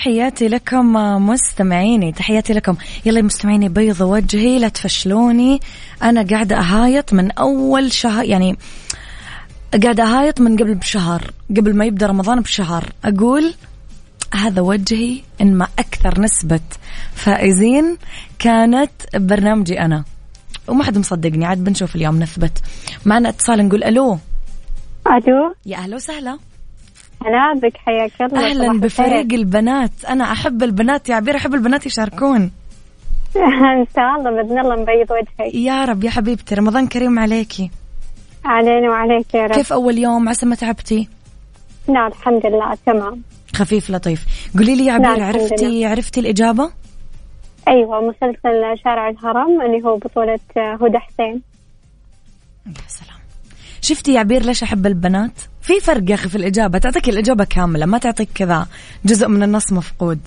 تحياتي 0.05 0.47
لكم 0.47 0.93
مستمعيني 1.27 2.12
تحياتي 2.12 2.53
لكم. 2.53 2.75
يلا 3.05 3.21
مستمعيني 3.21 3.69
بيض 3.69 4.01
وجهي 4.01 4.59
لا 4.59 4.67
تفشلوني. 4.67 5.59
أنا 6.03 6.24
قاعدة 6.24 6.59
أهايط 6.59 7.13
من 7.13 7.31
أول 7.31 7.91
شهر 7.91 8.24
يعني 8.24 8.57
قاعدة 9.83 10.03
أهايط 10.03 10.41
من 10.41 10.57
قبل 10.57 10.75
بشهر 10.75 11.31
قبل 11.50 11.75
ما 11.75 11.85
يبدأ 11.85 12.07
رمضان 12.07 12.41
بشهر. 12.41 12.83
أقول 13.05 13.53
هذا 14.33 14.62
وجهي 14.62 15.21
إن 15.41 15.55
ما 15.55 15.67
أكثر 15.79 16.21
نسبة 16.21 16.59
فائزين 17.15 17.97
كانت 18.39 18.91
ببرنامجي 19.13 19.79
أنا. 19.79 20.03
وما 20.67 20.83
حد 20.83 20.97
مصدقني 20.97 21.45
عاد 21.45 21.63
بنشوف 21.63 21.95
اليوم 21.95 22.19
نثبت. 22.19 22.62
معنا 23.05 23.29
اتصال 23.29 23.67
نقول 23.67 23.83
ألو. 23.83 24.19
ألو. 25.07 25.55
يا 25.65 25.77
أهلا 25.77 25.95
وسهلا. 25.95 26.38
هلا 27.24 27.60
بك 27.60 27.77
حياك 27.77 28.22
الله. 28.22 28.45
أهلا 28.45 28.79
بفريق. 28.79 29.34
البنات. 29.34 30.05
أنا 30.10 30.31
أحب 30.31 30.63
البنات 30.63 31.10
يا 31.10 31.15
عبير 31.15 31.36
أحب 31.36 31.53
البنات 31.53 31.86
يشاركون. 31.86 32.41
إن 33.79 33.86
شاء 33.95 34.15
الله 34.17 34.31
بإذن 34.31 34.60
الله 34.60 34.75
نبيض 34.75 35.12
وجهك. 35.12 35.55
يا 35.55 35.86
رب 35.86 36.03
يا 36.03 36.10
حبيبتي 36.10 36.55
رمضان 36.55 36.88
كريم 36.88 37.19
عليكي. 37.19 37.72
علينا 38.45 38.89
وعليك 38.89 39.34
يا 39.34 39.43
رب. 39.45 39.51
كيف 39.51 39.74
أول 39.74 39.98
يوم؟ 39.98 40.29
عسى 40.29 40.45
ما 40.45 40.55
تعبتي؟ 40.55 41.10
لا 41.88 42.07
الحمد 42.07 42.45
لله 42.45 42.77
تمام. 42.86 43.22
خفيف 43.55 43.89
لطيف. 43.89 44.25
قولي 44.57 44.75
لي 44.75 44.86
يا 44.86 44.93
عبير 44.93 45.24
عرفتي 45.24 45.65
لله. 45.65 45.88
عرفتي 45.88 46.19
الإجابة؟ 46.19 46.72
أيوه 47.67 48.01
مسلسل 48.01 48.84
شارع 48.84 49.10
الهرم 49.10 49.62
اللي 49.62 49.84
هو 49.88 49.98
بطولة 49.98 50.39
هدى 50.57 50.98
حسين. 50.98 51.41
شفتي 53.86 54.13
يا 54.13 54.20
عبير 54.20 54.44
ليش 54.44 54.63
أحب 54.63 54.86
البنات؟ 54.86 55.32
في 55.62 55.80
فرق 55.80 56.10
يا 56.10 56.15
أخي 56.15 56.30
في 56.30 56.36
الإجابة 56.36 56.77
تعطيك 56.77 57.10
الإجابة 57.10 57.44
كاملة 57.44 57.86
ما 57.86 57.98
تعطيك 57.98 58.30
كذا 58.36 58.68
جزء 59.06 59.27
من 59.27 59.44
النص 59.44 59.72
مفقود. 59.72 60.20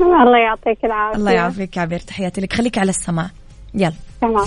الله 0.00 0.38
يعطيك 0.38 0.84
العافية. 0.84 1.18
الله 1.18 1.32
يعافيك 1.32 1.76
يا 1.76 1.82
عبير 1.82 1.98
تحياتي 1.98 2.40
لك 2.40 2.52
خليك 2.52 2.78
على 2.78 2.90
السماع 2.90 3.30
يلا. 3.74 3.92
تمام. 4.20 4.46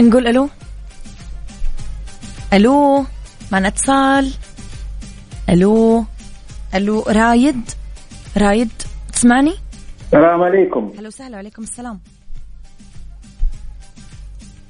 نقول 0.00 0.26
ألو؟ 0.26 0.48
ألو؟ 2.52 3.06
معنا 3.52 3.68
أتصال؟ 3.68 4.32
ألو؟ 5.48 6.04
ألو 6.74 7.02
رايد؟ 7.02 7.70
رايد 8.36 8.70
تسمعني؟ 9.12 9.63
السلام 10.14 10.42
عليكم. 10.42 10.92
هلا 10.98 11.08
وسهلا 11.08 11.36
وعليكم 11.36 11.62
السلام. 11.62 12.00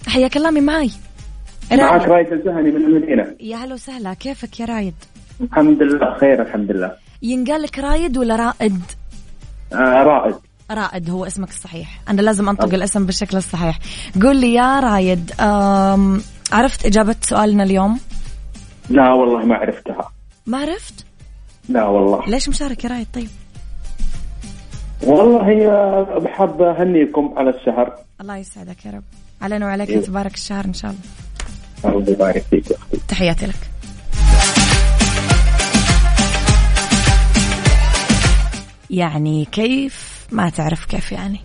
حياك 0.06 0.36
الله 0.36 0.50
مين 0.50 0.64
معاي؟ 0.64 0.90
معك 1.72 2.08
رايد 2.08 2.32
الجهني 2.32 2.70
من 2.70 2.84
المدينة. 2.84 3.36
يا 3.40 3.56
هلا 3.56 3.74
وسهلا 3.74 4.14
كيفك 4.14 4.60
يا 4.60 4.64
رايد 4.64 4.94
الحمد 5.40 5.82
لله 5.82 6.18
خير 6.20 6.42
الحمد 6.42 6.70
لله. 6.70 6.96
ينقال 7.22 7.62
لك 7.62 7.78
رايد 7.78 8.18
ولا 8.18 8.36
رائد؟ 8.36 8.82
آه 9.72 10.02
رائد. 10.02 10.34
رائد 10.70 11.10
هو 11.10 11.26
اسمك 11.26 11.48
الصحيح. 11.48 12.00
أنا 12.08 12.20
لازم 12.20 12.48
أنطق 12.48 12.74
الاسم 12.74 13.06
بالشكل 13.06 13.36
الصحيح. 13.36 13.78
قول 14.22 14.36
لي 14.36 14.54
يا 14.54 14.80
رايد 14.80 15.32
عرفت 16.52 16.86
إجابة 16.86 17.16
سؤالنا 17.20 17.62
اليوم؟ 17.62 18.00
لا 18.90 19.12
والله 19.12 19.46
ما 19.46 19.54
عرفتها. 19.54 20.12
ما 20.46 20.58
عرفت؟ 20.58 21.06
لا 21.68 21.84
والله. 21.84 22.26
ليش 22.28 22.48
مشارك 22.48 22.84
يا 22.84 22.90
رايد 22.90 23.06
طيب. 23.14 23.28
والله 25.02 25.48
هي 25.48 25.66
بحب 26.20 26.62
أهنيكم 26.62 27.34
على 27.36 27.50
الشهر. 27.50 27.94
الله 28.20 28.36
يسعدك 28.36 28.86
يا 28.86 28.90
رب. 28.90 29.02
علينا 29.42 29.66
وعليك 29.66 29.88
إيه. 29.88 29.96
يتبارك 29.96 30.34
الشهر 30.34 30.64
إن 30.64 30.74
شاء 30.74 30.90
الله. 30.90 31.96
الله 31.96 32.10
يبارك 32.10 32.44
فيك 32.50 32.70
يا 32.70 32.76
أختي 32.76 33.00
تحياتي 33.08 33.46
لك. 33.46 33.54
يعني 38.90 39.44
كيف؟ 39.44 40.26
ما 40.32 40.50
تعرف 40.50 40.84
كيف 40.84 41.12
يعني. 41.12 41.40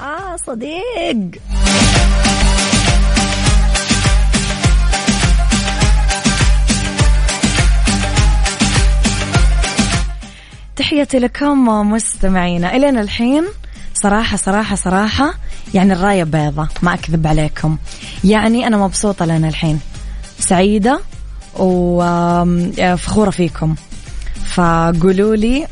آه 0.00 0.36
صديق. 0.36 1.40
تحياتي 10.78 11.18
لكم 11.18 11.68
مستمعينا. 11.92 12.76
إلينا 12.76 13.00
الحين 13.00 13.44
صراحة 13.94 14.36
صراحة 14.36 14.76
صراحة 14.76 15.34
يعني 15.74 15.92
الراية 15.92 16.24
بيضة 16.24 16.68
ما 16.82 16.94
أكذب 16.94 17.26
عليكم. 17.26 17.76
يعني 18.24 18.66
أنا 18.66 18.76
مبسوطة 18.76 19.24
لنا 19.24 19.48
الحين. 19.48 19.80
سعيدة 20.38 21.00
وفخورة 21.56 23.30
فيكم. 23.30 23.74
فقولوا 24.44 25.36
لي 25.36 25.66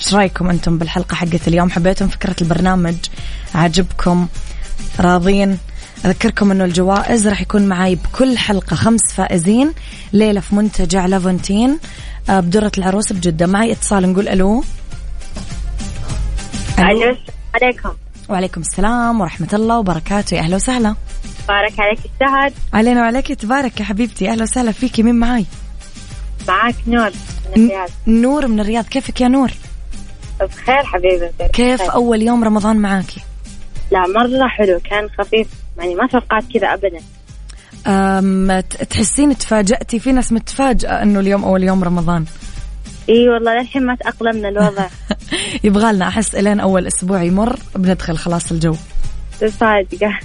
إيش 0.00 0.14
رأيكم 0.14 0.50
أنتم 0.50 0.78
بالحلقة 0.78 1.14
حقت 1.14 1.48
اليوم؟ 1.48 1.70
حبيتم 1.70 2.08
فكرة 2.08 2.36
البرنامج؟ 2.42 2.96
عجبكم؟ 3.54 4.26
راضين؟ 5.00 5.58
أذكركم 6.04 6.50
إنه 6.50 6.64
الجوائز 6.64 7.28
راح 7.28 7.40
يكون 7.40 7.66
معاي 7.66 7.94
بكل 7.94 8.38
حلقة 8.38 8.76
خمس 8.76 9.00
فائزين. 9.14 9.72
ليلة 10.12 10.40
في 10.40 10.54
منتجع 10.54 11.06
لافونتين 11.06 11.78
آه، 12.28 12.40
بدره 12.40 12.72
العروس 12.78 13.12
بجدة. 13.12 13.46
معي 13.46 13.72
اتصال 13.72 14.12
نقول 14.12 14.28
ألو. 14.28 14.64
ألو. 16.78 17.16
عليكم. 17.54 17.90
وعليكم 18.28 18.60
السلام 18.60 19.20
ورحمة 19.20 19.48
الله 19.52 19.78
وبركاته. 19.78 20.34
يا 20.34 20.40
أهلا 20.40 20.56
وسهلا. 20.56 20.94
بارك 21.48 21.80
عليك 21.80 21.98
الشهر 21.98 22.52
علينا 22.72 23.00
وعليك 23.00 23.32
تبارك 23.32 23.80
يا 23.80 23.84
حبيبتي. 23.84 24.30
أهلا 24.30 24.42
وسهلا 24.42 24.72
فيكي. 24.72 25.02
مين 25.02 25.14
معاي؟ 25.14 25.46
معاك 26.48 26.74
نور 26.86 27.10
من 27.56 27.64
الرياض. 27.64 27.88
نور 28.06 28.46
من 28.46 28.60
الرياض. 28.60 28.84
كيفك 28.84 29.20
يا 29.20 29.28
نور؟ 29.28 29.50
بخير 30.40 30.84
حبيبتي 30.84 31.48
كيف 31.52 31.82
بخير. 31.82 31.92
أول 31.94 32.22
يوم 32.22 32.44
رمضان 32.44 32.76
معاكي؟ 32.76 33.20
لا 33.90 34.00
مرة 34.06 34.48
حلو. 34.48 34.80
كان 34.90 35.08
خفيف. 35.18 35.48
يعني 35.78 35.94
ما 35.94 36.06
توقعت 36.06 36.44
كذا 36.54 36.74
أبدا. 36.74 37.00
تحسين 38.90 39.38
تفاجأتي 39.38 39.98
في 39.98 40.12
ناس 40.12 40.32
متفاجئة 40.32 41.02
إنه 41.02 41.20
اليوم 41.20 41.44
أول 41.44 41.62
يوم 41.62 41.84
رمضان. 41.84 42.24
إي 43.08 43.28
والله 43.28 43.60
للحين 43.60 43.86
ما 43.86 43.94
تأقلمنا 43.94 44.48
الوضع. 44.48 44.86
يبغى 45.64 45.92
لنا 45.92 46.08
أحس 46.08 46.34
إلين 46.34 46.60
أول 46.60 46.86
أسبوع 46.86 47.22
يمر 47.22 47.56
بندخل 47.76 48.16
خلاص 48.16 48.52
الجو. 48.52 48.74
صادقة. 49.46 50.18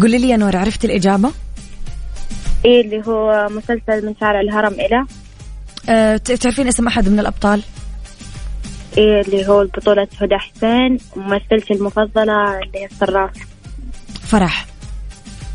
قولي 0.00 0.18
لي 0.18 0.28
يا 0.28 0.36
نور 0.36 0.56
عرفت 0.56 0.84
الإجابة؟ 0.84 1.30
إيه 2.64 2.80
اللي 2.80 3.02
هو 3.06 3.48
مسلسل 3.50 4.06
من 4.06 4.14
شارع 4.20 4.40
الهرم 4.40 4.72
إلى. 4.72 5.06
أه 5.88 6.16
تعرفين 6.16 6.68
اسم 6.68 6.86
أحد 6.86 7.08
من 7.08 7.20
الأبطال؟ 7.20 7.62
إيه 8.98 9.20
اللي 9.20 9.48
هو 9.48 9.62
البطولة 9.62 10.08
هدى 10.20 10.36
حسين 10.36 10.98
وممثلتي 11.16 11.74
المفضلة 11.74 12.58
اللي 12.58 12.78
هي 12.78 12.86
الصراف 12.86 13.30
فرح. 14.22 14.71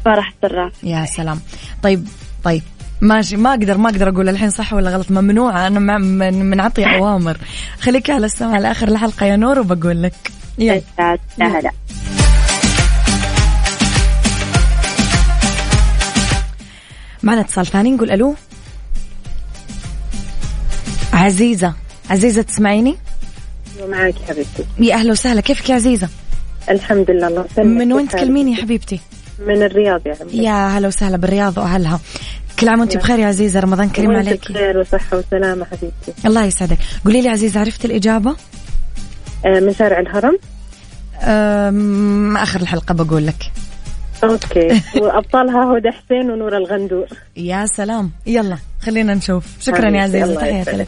فرح 0.07 0.33
الصراف 0.43 0.83
يا 0.83 1.05
سلام. 1.05 1.39
طيب 1.83 2.07
طيب. 2.43 2.61
ماشي 3.01 3.37
ما 3.37 3.49
أقدر 3.49 3.77
ما 3.77 3.89
أقدر 3.89 4.09
أقول 4.09 4.29
الحين 4.29 4.49
صح 4.49 4.73
ولا 4.73 4.89
غلط. 4.89 5.11
ممنوعه 5.11 5.67
أنا 5.67 5.97
من 5.97 6.45
منعطي 6.49 6.85
أوامر. 6.85 7.37
خليك 7.79 8.09
على 8.09 8.25
السمع 8.25 8.57
لآخر 8.57 8.87
الحلقة 8.87 9.25
يا 9.25 9.35
نور 9.35 9.59
وبقول 9.59 10.03
لك. 10.03 10.31
يلا. 10.57 10.81
هلا 11.39 11.71
معنا 17.23 17.41
اتصال 17.41 17.65
ثاني 17.65 17.91
نقول 17.91 18.11
ألو. 18.11 18.35
عزيزة 21.13 21.73
عزيزة 22.09 22.41
تسمعيني؟ 22.41 22.97
معك 23.89 24.15
حبيبتي؟ 24.27 24.65
يا 24.79 24.95
أهلا 24.95 25.11
وسهلا 25.11 25.41
كيفك 25.41 25.69
يا 25.69 25.75
عزيزة؟ 25.75 26.09
الحمد 26.69 27.11
لله 27.11 27.27
الله 27.27 27.45
يسلمك. 27.51 27.77
من 27.81 27.93
وين 27.93 28.07
تكلميني 28.07 28.51
يا 28.51 28.57
حبيبتي؟ 28.57 28.99
من 29.39 29.63
الرياض 29.63 30.08
يا 30.08 30.15
حبيبتي 30.15 30.44
يا 30.44 30.67
هلا 30.67 30.88
وسهلا 30.88 31.17
بالرياض 31.17 31.58
وأهلها. 31.58 32.00
كل 32.60 32.70
عام 32.70 32.79
وأنت 32.79 32.98
بخير 32.98 33.20
يا 33.20 33.27
عزيزة 33.27 33.60
رمضان 33.60 33.89
كريم 33.89 34.12
عليك. 34.12 34.51
بخير 34.51 34.77
وصحة 34.77 35.17
وسلامة 35.17 35.65
حبيبتي. 35.65 36.27
الله 36.27 36.46
يسعدك. 36.46 36.77
قولي 37.06 37.22
لي 37.22 37.29
عزيزة 37.29 37.60
عرفت 37.60 37.86
الإجابة؟ 37.86 38.36
آه 39.46 39.60
من 39.60 39.74
شارع 39.74 40.00
الهرم. 40.00 40.38
آخر 42.38 42.60
الحلقة 42.62 42.94
بقول 42.94 43.27
لك. 43.27 43.51
أوكي. 44.24 44.82
وأبطالها 45.01 45.77
هدى 45.77 45.91
حسين 45.91 46.32
ونور 46.32 46.58
الغندور. 46.58 47.08
يا 47.38 47.65
سلام. 47.65 48.12
يلا 48.27 48.58
خلينا 48.82 49.13
نشوف. 49.13 49.46
شكرا 49.62 49.89
يا 49.89 50.01
عزيزة 50.01 50.36
تحياتي 50.36 50.72
لك. 50.72 50.88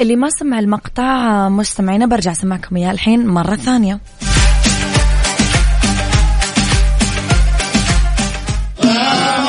اللي 0.00 0.16
ما 0.16 0.28
سمع 0.30 0.58
المقطع 0.58 1.48
مستمعينا 1.48 2.06
برجع 2.06 2.32
اسمعكم 2.32 2.76
إياه 2.76 2.90
الحين 2.90 3.26
مرة 3.26 3.56
ثانية. 3.56 4.00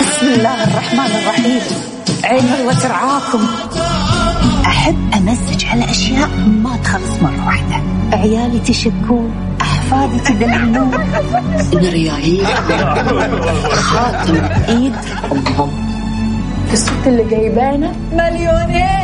بسم 0.01 0.27
الله 0.27 0.63
الرحمن 0.63 1.05
الرحيم. 1.05 1.61
عين 2.23 2.45
الله 2.59 2.73
ترعاكم. 2.73 3.47
أحب 4.65 5.11
أمزج 5.17 5.65
هالأشياء 5.65 6.29
ما 6.63 6.77
تخلص 6.83 7.21
مرة 7.21 7.45
واحدة. 7.45 7.83
عيالي 8.17 8.59
تشكون 8.59 9.55
أحفادي 9.61 10.19
تدللون. 10.19 10.93
الريايل 11.73 12.45
خاطر 13.71 14.51
إيد 14.69 14.95
أمهم 15.31 15.91
الست 16.73 17.07
اللي 17.07 17.23
جايبانا؟ 17.23 17.95
مليونير 18.13 19.00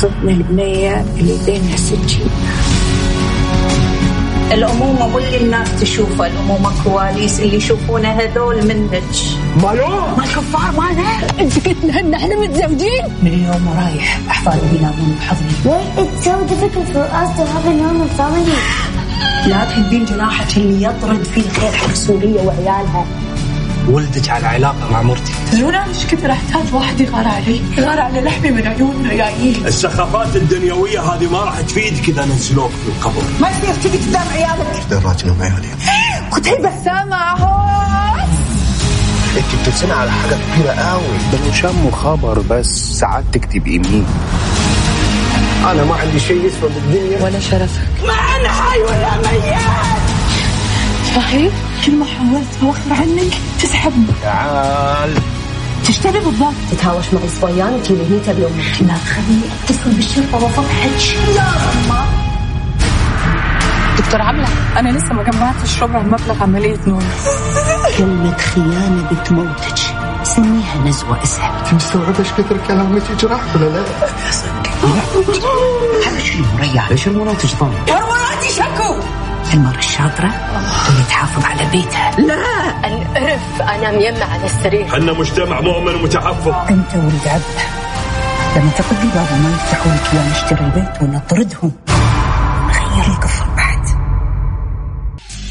صدنا 0.00 0.30
البنية 0.30 1.04
اللي 1.18 1.34
بينها 1.46 1.76
سجين 1.76 2.30
الأمومة 4.52 5.14
واللي 5.14 5.36
الناس 5.36 5.68
تشوفها 5.80 6.26
الأمومة 6.26 6.70
كواليس 6.84 7.40
اللي 7.40 7.56
يشوفونها 7.56 8.12
هذول 8.12 8.56
منك 8.68 9.02
مايو 9.62 9.88
ما 9.88 10.24
الكفار 10.24 10.72
ما 10.80 10.90
انت 11.40 11.68
قلت 11.68 11.94
إن 11.94 12.14
إحنا 12.14 12.36
متزوجين. 12.40 13.04
من 13.22 13.26
اليوم 13.32 13.66
ورايح 13.68 14.18
احفادي 14.30 14.60
بينامون 14.72 15.16
بحضني 15.20 15.48
Wait, 15.64 15.98
it's 16.02 16.24
so 16.24 16.32
difficult 16.52 16.88
for 16.94 17.06
us 17.20 17.30
to 17.38 17.42
have 17.52 17.66
a 17.66 17.74
normal 17.82 18.08
family. 18.18 18.56
لا 19.46 19.64
تهدين 19.64 20.04
جناحك 20.04 20.56
اللي 20.56 20.82
يطرد 20.84 21.22
فيه 21.24 21.40
الخير 21.40 21.72
حق 21.72 21.94
سوريا 21.94 22.42
وعيالها. 22.42 23.04
ولدك 23.88 24.28
على 24.30 24.46
علاقة 24.46 24.90
مع 24.92 25.02
مرتي. 25.02 25.32
تدرون 25.52 25.74
أنا 25.74 25.86
إيش 25.88 26.06
كثر 26.06 26.32
احتاج 26.32 26.74
واحد 26.74 27.00
يغار 27.00 27.28
علي؟ 27.28 27.60
يغار 27.78 28.00
على 28.00 28.20
لحمي 28.20 28.50
من 28.50 28.66
عيون 28.66 29.08
ريايل 29.08 29.66
السخافات 29.66 30.36
الدنيوية 30.36 31.00
هذه 31.00 31.30
ما 31.32 31.38
راح 31.38 31.60
تفيدك 31.60 32.08
إذا 32.08 32.24
نزلوك 32.24 32.70
في 32.70 32.88
القبر. 32.88 33.22
ما 33.40 33.48
يصير 33.50 33.74
تجي 33.74 33.98
قدام 33.98 34.28
عيالك. 34.32 34.66
إيش 34.76 34.84
دراجنا 34.84 35.32
بعيالي 35.32 35.68
كنت 36.30 36.48
هي 36.48 36.56
بسامة 36.56 37.16
أهو. 37.16 37.66
انت 39.36 39.44
بترسمي 39.62 39.92
على 39.92 40.10
حاجة 40.10 40.36
كبيرة 40.54 40.72
قوي 40.72 41.18
ده 41.32 41.38
لو 41.46 41.52
شموا 41.52 41.90
خبر 41.90 42.38
بس 42.50 42.66
ساعات 43.00 43.24
تكتب 43.32 43.66
يمين 43.66 44.06
أنا 45.64 45.84
ما 45.84 45.94
عندي 45.94 46.20
شيء 46.20 46.36
يسوى 46.36 46.70
بالدنيا 46.70 47.24
ولا 47.24 47.40
شرفك. 47.40 47.88
ما 48.06 48.12
أنا 48.12 48.48
حي 48.48 48.78
ولا 48.78 49.16
ميت. 49.16 49.56
صحيح؟ 51.16 51.52
كل 51.84 51.94
ما 51.98 52.04
حاولت 52.04 52.48
اوخر 52.62 52.92
عنك 53.02 53.32
تسحبني 53.62 54.06
تعال. 54.22 55.14
تشتري 55.86 56.20
بالضبط. 56.20 56.54
تتهاوش 56.70 57.04
مع 57.12 57.20
الصبيان 57.24 57.74
وتجيني 57.74 58.06
هني 58.06 58.20
تبي 58.20 58.46
أمك 58.46 58.80
لا 58.80 58.94
تخليني 59.06 59.42
أتصل 59.64 59.90
بالشرطة 59.90 60.44
وافضحك 60.44 61.18
لا 61.36 61.42
ما 61.88 62.04
دكتور 63.98 64.22
عبلة 64.22 64.48
أنا 64.76 64.88
لسه 64.88 65.12
ما 65.14 65.22
جمعتش 65.22 65.82
ربع 65.82 66.02
مبلغ 66.02 66.42
عملية 66.42 66.78
نور 66.86 67.02
كلمة 67.98 68.36
خيانة 68.36 69.10
بتموتك. 69.12 69.78
سميها 70.24 70.78
نزوة 70.86 71.22
إسهل. 71.22 71.52
انت 71.58 71.74
مستوعبة 71.74 72.18
إيش 72.18 72.28
كثر 72.28 72.56
كلامك؟ 72.68 73.02
يجرح 73.10 73.40
ولا 73.54 73.64
لا؟ 73.64 73.82
هذا 76.06 76.18
شنو 76.24 76.44
مريح. 76.58 76.90
ليش 76.90 77.06
المناطج 77.06 77.54
ضل 77.60 77.92
هرموناتي 77.92 78.48
شكو. 78.56 78.94
المرة 79.56 79.78
الشاطرة 79.78 80.34
اللي 80.88 81.02
تحافظ 81.08 81.44
على 81.44 81.70
بيتها. 81.70 82.10
لا! 82.20 82.86
القرف 82.88 83.62
أنا 83.62 83.90
ميمة 83.90 84.24
على 84.24 84.44
السرير 84.44 84.88
حنا 84.88 85.12
مجتمع 85.12 85.60
مؤمن 85.60 85.94
ومتحفظ 85.94 86.48
أنت 86.48 86.94
ولد 86.94 87.28
عبد. 87.28 87.58
لما 88.56 88.70
تقضي 88.78 89.08
بابا 89.14 89.36
ما 89.36 89.50
يفتحوا 89.50 89.92
لك 89.92 90.14
اياه 90.14 90.30
نشتري 90.30 90.64
البيت 90.64 91.02
ونطردهم. 91.02 91.72
نغير 92.68 93.06
القفل 93.06 93.44
بعد. 93.56 93.86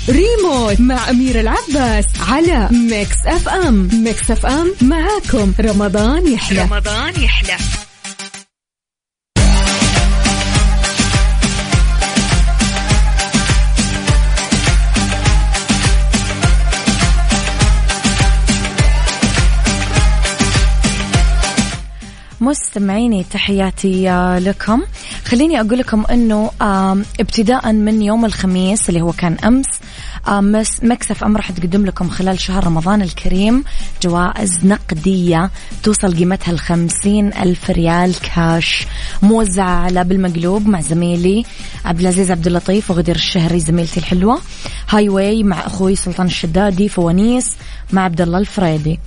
ريموت 0.10 0.80
مع 0.82 1.10
أميرة 1.10 1.39
العباس 1.39 2.06
على 2.30 2.70
ميكس 2.72 3.18
أف 3.26 3.50
أم. 3.50 3.89
ميكس 3.94 4.32
أف 4.32 4.46
أم 4.46 4.74
معاكم. 4.82 5.54
رمضان 5.60 6.34
يحلى. 6.34 6.62
رمضان 6.62 7.13
يحلى. 7.24 7.58
مستمعيني 22.46 23.24
تحياتي 23.24 24.10
لكم. 24.40 24.82
خليني 25.26 25.62
أقول 25.62 25.80
لكم 25.80 26.06
أنه 26.06 26.52
ابتداء 27.20 27.72
من 27.72 28.02
يوم 28.02 28.26
الخميس 28.26 28.90
اللي 28.90 29.02
هو 29.02 29.12
كان 29.12 29.38
أمس 30.28 30.84
Mix 30.84 31.24
FM 31.24 31.38
راح 31.38 31.52
تقدم 31.52 31.86
لكم 31.86 32.10
خلال 32.10 32.40
شهر 32.40 32.68
رمضان 32.68 33.02
الكريم 33.02 33.64
جوائز 34.04 34.66
نقدية 34.66 35.52
توصل 35.84 36.18
قيمتها 36.18 36.52
الخمسين 36.52 37.34
ألف 37.34 37.70
ريال 37.70 38.16
كاش 38.36 38.88
موزعة 39.22 39.70
على 39.70 40.04
بالمقلوب 40.04 40.68
مع 40.68 40.82
زميلي 40.82 41.46
عبد 41.86 42.00
العزيز 42.00 42.32
عبد 42.32 42.48
اللطيف 42.48 42.92
وغدير 42.92 43.16
الشهري 43.16 43.60
زميلتي 43.60 44.00
الحلوة. 44.00 44.42
Highway 44.89 45.44
مع 45.44 45.66
أخوي 45.66 45.96
سلطان 45.96 46.28
الشدادي 46.28 46.90
فوانيس 46.90 47.52
مع 47.92 48.02
عبد 48.02 48.22
الله 48.22 48.38
الفريدي. 48.38 49.00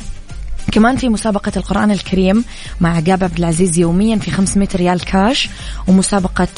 كمان 0.72 0.96
في 0.96 1.09
مسابقة 1.09 1.52
القرآن 1.57 1.90
الكريم 1.90 2.44
مع 2.81 2.96
عقاب 2.96 3.24
عبد 3.24 3.38
العزيز 3.38 3.78
يوميا 3.78 4.16
في 4.16 4.31
500 4.31 4.68
ريال 4.74 5.04
كاش 5.04 5.48
ومسابقة 5.87 6.48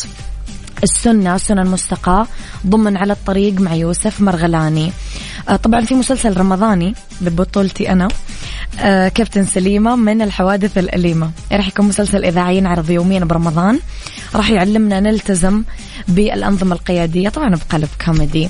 السنة 0.83 1.37
سنن 1.37 1.67
مستقى 1.67 2.27
ضمن 2.67 2.97
على 2.97 3.13
الطريق 3.13 3.61
مع 3.61 3.75
يوسف 3.75 4.21
مرغلاني. 4.21 4.93
آه، 5.49 5.57
طبعا 5.57 5.81
في 5.81 5.95
مسلسل 5.95 6.37
رمضاني 6.37 6.95
ببطولتي 7.21 7.93
أنا 7.93 8.09
آه، 8.81 9.09
كابتن 9.09 9.47
سليمة 9.47 9.97
من 9.97 10.23
الحوادث 10.23 10.79
الأليمة. 10.79 11.31
راح 11.53 11.69
يكون 11.69 11.87
مسلسل 11.87 12.25
إذاعي 12.25 12.57
ينعرض 12.57 12.91
يوميا 12.91 13.25
برمضان. 13.25 13.81
راح 14.35 14.51
يعلمنا 14.51 15.01
نلتزم 15.01 15.63
بالأنظمة 16.09 16.75
القيادية. 16.75 17.29
طبعا 17.29 17.57
بقلب 17.57 17.89
كوميدي. 18.05 18.49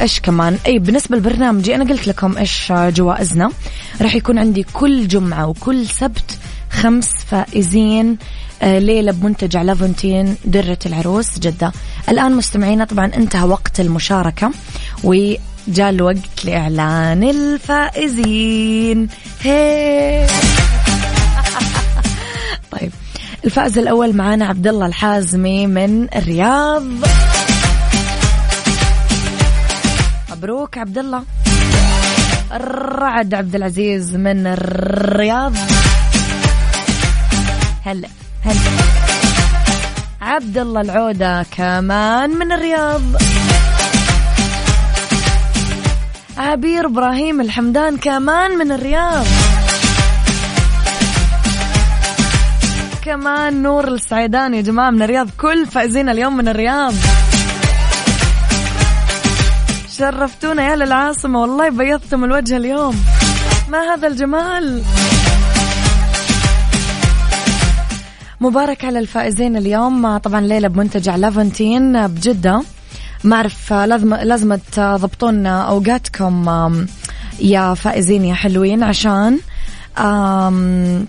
إيش 0.00 0.20
كمان؟ 0.20 0.58
أي 0.66 0.78
بالنسبة 0.78 1.16
لبرنامجي 1.16 1.74
أنا 1.74 1.84
قلت 1.84 2.08
لكم 2.08 2.38
إيش 2.38 2.72
جوائزنا. 2.72 3.50
راح 4.00 4.14
يكون 4.14 4.38
عندي 4.38 4.62
كل 4.72 5.08
جمعة 5.08 5.46
وكل 5.46 5.86
سبت 5.86 6.38
خمس 6.70 7.10
فائزين 7.30 8.18
آه، 8.62 8.78
ليلة 8.78 9.12
بمنتجع 9.12 9.62
لافونتين 9.62 10.36
درة 10.44 10.78
العروس 10.86 11.38
جدة. 11.38 11.72
الآن 12.08 12.32
مستمعينا 12.32 12.84
طبعا 12.84 13.10
انتهى 13.16 13.48
وقت 13.48 13.80
المشاركة 13.80 14.50
وجاء 15.04 15.90
الوقت 15.90 16.44
لإعلان 16.44 17.22
الفائزين. 17.22 19.08
هي 19.42 20.26
طيب 22.72 22.92
الفائز 23.44 23.78
الأول 23.78 24.16
معانا 24.16 24.46
عبد 24.46 24.66
الله 24.66 24.86
الحازمي 24.86 25.66
من 25.66 26.14
الرياض. 26.16 26.84
مبروك 30.40 30.78
عبد 30.78 30.98
الله 30.98 31.22
الرعد 32.52 33.34
عبد 33.34 33.54
العزيز 33.54 34.16
من 34.16 34.46
الرياض. 34.46 35.52
هلا 37.84 38.08
هلا. 38.44 38.60
عبد 40.20 40.58
الله 40.58 40.80
العودة 40.80 41.42
كمان 41.42 42.30
من 42.30 42.52
الرياض. 42.52 43.02
عبير 46.38 46.86
إبراهيم 46.86 47.40
الحمدان 47.40 47.96
كمان 47.96 48.58
من 48.58 48.72
الرياض. 48.72 49.26
كمان 53.04 53.62
نور 53.62 53.88
السعيدان 53.88 54.54
يا 54.54 54.60
جماعة 54.60 54.90
من 54.90 55.02
الرياض. 55.02 55.28
كل 55.38 55.66
فائزين 55.66 56.08
اليوم 56.08 56.36
من 56.36 56.48
الرياض. 56.48 56.94
شرفتونا 60.00 60.62
يا 60.70 60.76
للعاصمة. 60.76 61.40
والله 61.40 61.70
بيضتم 61.70 62.24
الوجه 62.24 62.56
اليوم. 62.56 62.96
ما 63.68 63.78
هذا 63.78 64.08
الجمال؟ 64.08 64.82
مبارك 68.40 68.84
على 68.84 68.98
الفائزين 68.98 69.56
اليوم. 69.56 70.16
طبعا 70.16 70.40
ليلة 70.40 70.68
بمنتجع 70.68 71.16
لافنتين 71.16 72.06
بجدة. 72.06 72.62
ما 73.24 73.36
أعرف 73.36 73.72
لازم 73.72 74.14
لازم 74.14 74.54
تضبطون 74.54 75.46
أوقاتكم 75.46 76.86
يا 77.40 77.74
فائزين 77.74 78.24
يا 78.24 78.34
حلوين 78.34 78.82
عشان 78.82 79.38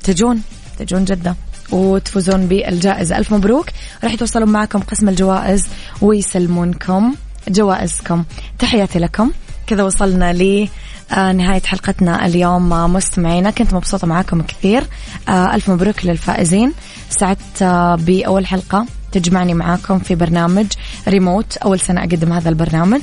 تجون 0.04 0.42
تجون 0.80 1.06
جدة 1.06 1.36
وتفوزون 1.72 2.46
بالجائزة. 2.46 3.18
ألف 3.18 3.34
مبروك. 3.34 3.66
راح 4.04 4.14
يتوصلون 4.14 4.50
معكم 4.50 4.80
قسم 4.80 5.10
الجوائز 5.10 5.68
ويسلمونكم. 6.02 7.16
جوائزكم. 7.48 8.24
تحياتي 8.60 9.00
لكم. 9.00 9.32
كذا 9.68 9.84
وصلنا 9.84 10.34
ل 10.34 10.70
نهاية 11.12 11.62
حلقتنا 11.62 12.26
اليوم 12.26 12.70
مستمعينا. 12.94 13.52
كنت 13.52 13.74
مبسوطة 13.74 14.08
معاكم 14.08 14.42
كثير. 14.42 14.84
ألف 15.30 15.70
مبروك 15.70 16.06
للفائزين. 16.06 16.74
سعدت 17.10 17.64
بأول 18.00 18.48
حلقة 18.48 18.86
تجمعني 19.12 19.54
معاكم 19.54 20.00
في 20.00 20.16
برنامج 20.16 20.66
ريموت. 21.08 21.58
أول 21.58 21.80
سنة 21.80 22.02
أقدم 22.02 22.34
هذا 22.34 22.50
البرنامج. 22.50 23.02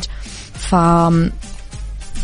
ف 0.55 0.75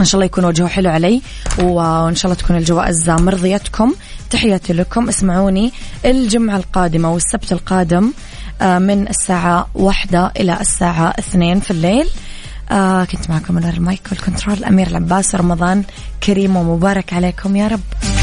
إن 0.00 0.04
شاء 0.04 0.14
الله 0.14 0.24
يكون 0.24 0.44
وجهه 0.44 0.68
حلو 0.68 0.90
علي 0.90 1.22
وإن 1.58 2.14
شاء 2.14 2.32
الله 2.32 2.42
تكون 2.42 2.56
الجوائز 2.56 3.10
مرضيتكم. 3.10 3.94
تحياتي 4.30 4.72
لكم. 4.72 5.08
اسمعوني. 5.08 5.72
الجمعة 6.04 6.56
القادمة 6.56 7.12
والسبت 7.12 7.52
القادم 7.52 8.12
من 8.62 9.08
الساعة 9.08 9.68
واحدة 9.74 10.32
إلى 10.36 10.60
الساعة 10.60 11.14
اثنين 11.18 11.60
في 11.60 11.70
الليل. 11.70 12.08
آه 12.70 13.04
كنت 13.04 13.30
معكم 13.30 13.54
من 13.54 13.64
المايك 13.64 14.00
والكنترول. 14.10 14.64
أمير 14.64 14.86
العباس 14.86 15.34
رمضان 15.34 15.82
كريم 16.22 16.56
ومبارك 16.56 17.12
عليكم 17.12 17.56
يا 17.56 17.68
رب. 17.68 18.13